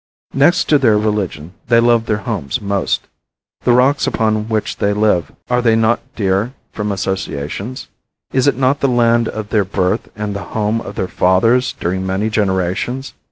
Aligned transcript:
Next 0.33 0.63
to 0.69 0.79
their 0.79 0.97
religion 0.97 1.53
they 1.67 1.79
love 1.79 2.07
their 2.07 2.25
homes 2.25 2.59
most. 2.59 3.07
The 3.65 3.71
rocks 3.71 4.07
upon 4.07 4.49
which 4.49 4.77
they 4.77 4.93
live, 4.93 5.31
are 5.47 5.61
they 5.61 5.75
not 5.75 5.99
dear 6.15 6.55
from 6.71 6.91
associations? 6.91 7.87
Is 8.33 8.47
it 8.47 8.57
not 8.57 8.79
the 8.79 8.87
land 8.87 9.27
of 9.27 9.49
their 9.49 9.63
birth 9.63 10.09
and 10.15 10.35
the 10.35 10.43
home 10.57 10.81
of 10.81 10.95
their 10.95 11.07
fathers 11.07 11.73
during 11.79 12.03
many 12.03 12.31
generations? 12.31 13.13